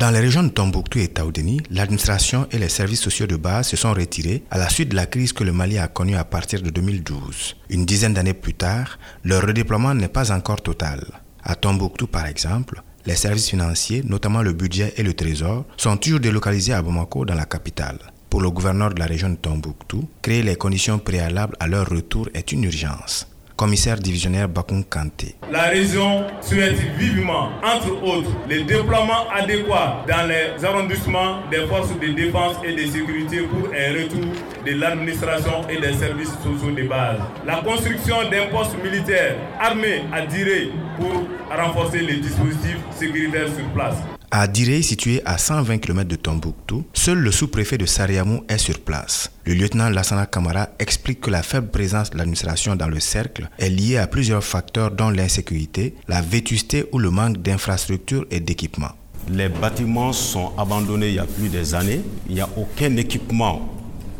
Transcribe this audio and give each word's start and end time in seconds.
Dans 0.00 0.10
les 0.10 0.20
régions 0.20 0.42
de 0.42 0.48
Tombouctou 0.48 0.98
et 0.98 1.08
Taoudeni, 1.08 1.60
l'administration 1.70 2.46
et 2.52 2.56
les 2.56 2.70
services 2.70 3.02
sociaux 3.02 3.26
de 3.26 3.36
base 3.36 3.68
se 3.68 3.76
sont 3.76 3.92
retirés 3.92 4.42
à 4.50 4.56
la 4.56 4.70
suite 4.70 4.88
de 4.88 4.96
la 4.96 5.04
crise 5.04 5.34
que 5.34 5.44
le 5.44 5.52
Mali 5.52 5.76
a 5.76 5.88
connue 5.88 6.16
à 6.16 6.24
partir 6.24 6.62
de 6.62 6.70
2012. 6.70 7.56
Une 7.68 7.84
dizaine 7.84 8.14
d'années 8.14 8.32
plus 8.32 8.54
tard, 8.54 8.98
leur 9.24 9.42
redéploiement 9.42 9.92
n'est 9.92 10.08
pas 10.08 10.32
encore 10.32 10.62
total. 10.62 11.04
À 11.42 11.54
Tombouctou, 11.54 12.06
par 12.06 12.24
exemple, 12.24 12.82
les 13.04 13.14
services 13.14 13.50
financiers, 13.50 14.02
notamment 14.02 14.40
le 14.40 14.54
budget 14.54 14.94
et 14.96 15.02
le 15.02 15.12
trésor, 15.12 15.66
sont 15.76 15.98
toujours 15.98 16.20
délocalisés 16.20 16.72
à 16.72 16.80
Bamako, 16.80 17.26
dans 17.26 17.34
la 17.34 17.44
capitale. 17.44 17.98
Pour 18.30 18.40
le 18.40 18.50
gouverneur 18.50 18.94
de 18.94 19.00
la 19.00 19.06
région 19.06 19.28
de 19.28 19.36
Tombouctou, 19.36 20.08
créer 20.22 20.42
les 20.42 20.56
conditions 20.56 20.98
préalables 20.98 21.56
à 21.60 21.66
leur 21.66 21.86
retour 21.86 22.26
est 22.32 22.52
une 22.52 22.64
urgence 22.64 23.26
commissaire 23.60 23.98
divisionnaire 23.98 24.48
Bakoun 24.48 24.82
Kanté. 24.84 25.34
La 25.52 25.64
région 25.64 26.24
souhaite 26.40 26.78
vivement, 26.96 27.50
entre 27.62 27.92
autres, 28.02 28.30
le 28.48 28.62
déploiement 28.62 29.28
adéquat 29.30 30.02
dans 30.08 30.26
les 30.26 30.64
arrondissements 30.64 31.42
des 31.50 31.66
forces 31.66 31.92
de 32.00 32.06
défense 32.06 32.56
et 32.64 32.72
de 32.74 32.90
sécurité 32.90 33.42
pour 33.42 33.68
un 33.68 33.92
retour 33.92 34.32
de 34.64 34.72
l'administration 34.80 35.68
et 35.68 35.78
des 35.78 35.92
services 35.92 36.32
sociaux 36.42 36.74
de 36.74 36.88
base? 36.88 37.18
La 37.46 37.56
construction 37.56 38.16
d'un 38.30 38.46
poste 38.46 38.82
militaire 38.82 39.36
armé 39.60 40.04
à 40.10 40.24
Diré 40.24 40.70
pour 40.96 41.26
renforcer 41.54 41.98
les 42.00 42.16
dispositifs 42.16 42.78
sécuritaires 42.98 43.48
sur 43.48 43.66
place. 43.74 43.96
À 44.32 44.46
Diré, 44.46 44.80
situé 44.82 45.22
à 45.24 45.38
120 45.38 45.78
km 45.78 46.08
de 46.08 46.14
Tombouctou, 46.14 46.84
seul 46.94 47.18
le 47.18 47.32
sous-préfet 47.32 47.78
de 47.78 47.84
Sariamou 47.84 48.44
est 48.48 48.58
sur 48.58 48.78
place. 48.78 49.32
Le 49.44 49.54
lieutenant 49.54 49.88
Lassana 49.90 50.26
Kamara 50.26 50.68
explique 50.78 51.20
que 51.22 51.30
la 51.30 51.42
faible 51.42 51.66
présence 51.66 52.10
de 52.10 52.16
l'administration 52.18 52.76
dans 52.76 52.86
le 52.86 53.00
cercle 53.00 53.50
est 53.58 53.68
liée 53.68 53.96
à 53.96 54.06
plusieurs 54.06 54.44
facteurs 54.44 54.92
dont 54.92 55.10
l'insécurité, 55.10 55.96
la 56.06 56.22
vétusté 56.22 56.84
ou 56.92 57.00
le 57.00 57.10
manque 57.10 57.38
d'infrastructures 57.38 58.24
et 58.30 58.38
d'équipements. 58.38 58.92
Les 59.28 59.48
bâtiments 59.48 60.12
sont 60.12 60.52
abandonnés 60.56 61.08
il 61.08 61.14
y 61.16 61.18
a 61.18 61.26
plus 61.26 61.48
des 61.48 61.74
années. 61.74 62.00
Il 62.28 62.36
n'y 62.36 62.40
a 62.40 62.48
aucun 62.56 62.96
équipement 62.98 63.68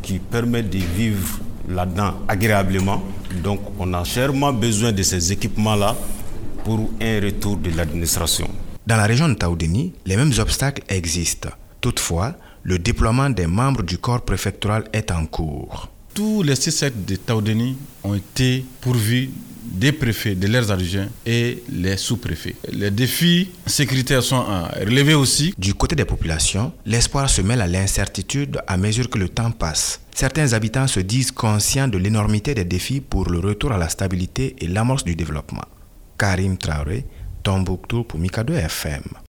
qui 0.01 0.19
permet 0.19 0.63
de 0.63 0.79
vivre 0.97 1.39
là-dedans 1.69 2.15
agréablement. 2.27 3.01
Donc 3.41 3.61
on 3.79 3.93
a 3.93 4.03
chèrement 4.03 4.51
besoin 4.51 4.91
de 4.91 5.03
ces 5.03 5.31
équipements-là 5.31 5.95
pour 6.65 6.89
un 7.01 7.21
retour 7.21 7.55
de 7.55 7.69
l'administration. 7.69 8.49
Dans 8.91 8.97
la 8.97 9.05
région 9.05 9.29
de 9.29 9.35
Taoudeni, 9.35 9.93
les 10.05 10.17
mêmes 10.17 10.33
obstacles 10.37 10.83
existent. 10.89 11.47
Toutefois, 11.79 12.35
le 12.63 12.77
déploiement 12.77 13.29
des 13.29 13.47
membres 13.47 13.83
du 13.83 13.97
corps 13.97 14.19
préfectoral 14.25 14.83
est 14.91 15.11
en 15.11 15.25
cours. 15.27 15.87
Tous 16.13 16.43
les 16.43 16.57
six 16.57 16.73
sectes 16.73 17.07
de 17.07 17.15
Taoudeni 17.15 17.77
ont 18.03 18.15
été 18.15 18.65
pourvus 18.81 19.29
des 19.63 19.93
préfets, 19.93 20.35
de 20.35 20.45
leurs 20.47 20.69
adjoints 20.73 21.07
et 21.25 21.63
les 21.71 21.95
sous-préfets. 21.95 22.57
Les 22.69 22.91
défis 22.91 23.51
sécuritaires 23.65 24.23
sont 24.23 24.43
relevés 24.77 25.13
aussi. 25.13 25.53
Du 25.57 25.73
côté 25.73 25.95
des 25.95 26.03
populations, 26.03 26.73
l'espoir 26.85 27.29
se 27.29 27.41
mêle 27.41 27.61
à 27.61 27.67
l'incertitude 27.67 28.59
à 28.67 28.75
mesure 28.75 29.09
que 29.09 29.19
le 29.19 29.29
temps 29.29 29.51
passe. 29.51 30.01
Certains 30.13 30.51
habitants 30.51 30.87
se 30.87 30.99
disent 30.99 31.31
conscients 31.31 31.87
de 31.87 31.97
l'énormité 31.97 32.53
des 32.55 32.65
défis 32.65 32.99
pour 32.99 33.29
le 33.29 33.39
retour 33.39 33.71
à 33.71 33.77
la 33.77 33.87
stabilité 33.87 34.57
et 34.59 34.67
l'amorce 34.67 35.05
du 35.05 35.15
développement. 35.15 35.63
Karim 36.17 36.57
Traoré, 36.57 37.05
Tombouctou 37.43 38.03
pour 38.03 38.19
Mikado 38.19 38.53
FM. 38.53 39.17